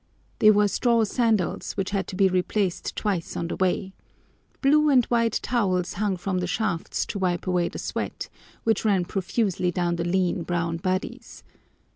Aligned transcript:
They 0.39 0.49
wore 0.49 0.67
straw 0.67 1.03
sandals, 1.03 1.73
which 1.73 1.91
had 1.91 2.07
to 2.07 2.15
be 2.15 2.27
replaced 2.27 2.95
twice 2.95 3.37
on 3.37 3.49
the 3.49 3.55
way. 3.55 3.93
Blue 4.59 4.89
and 4.89 5.05
white 5.05 5.39
towels 5.43 5.93
hung 5.93 6.17
from 6.17 6.39
the 6.39 6.47
shafts 6.47 7.05
to 7.05 7.19
wipe 7.19 7.45
away 7.45 7.69
the 7.69 7.77
sweat, 7.77 8.27
which 8.63 8.83
ran 8.83 9.05
profusely 9.05 9.69
down 9.71 9.97
the 9.97 10.03
lean, 10.03 10.41
brown 10.41 10.77
bodies. 10.77 11.43